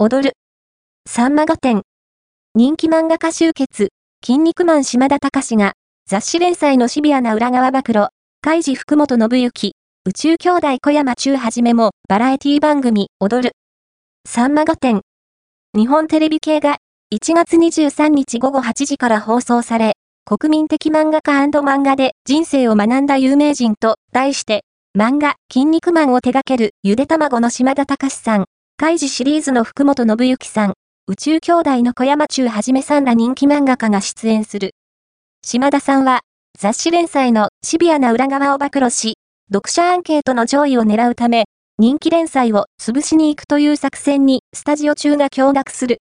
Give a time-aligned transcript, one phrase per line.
[0.00, 0.34] 踊る。
[1.10, 1.82] さんま御殿。
[2.54, 3.88] 人気漫画家集結、
[4.24, 5.72] 筋肉マン島田隆が、
[6.08, 8.06] 雑誌連載のシビアな裏側暴露、
[8.40, 9.72] 海事福本信之、
[10.04, 13.56] 宇宙兄弟小山中はじめも、バラエティ番組、踊る。
[14.24, 15.00] さんま御殿。
[15.76, 16.76] 日本テレビ系が、
[17.12, 19.94] 1月23日午後8時から放送され、
[20.24, 24.62] 国民的漫画家漫画で人生を学んだ有名人と題して、
[24.96, 28.44] 漫画、筋肉マンを手掛けるゆで卵の島田隆さん、
[28.80, 30.74] カイジシリーズの福本信之さん、
[31.08, 34.70] 宇宙兄弟の小山中はじめさんら人気漫画家が出演する。
[35.42, 36.20] 島田さんは、
[36.56, 39.14] 雑誌連載のシビアな裏側を暴露し、
[39.52, 41.46] 読者アンケートの上位を狙うため、
[41.80, 45.96] 人気連載を潰しに行くという作戦にスタジオ中が驚愕する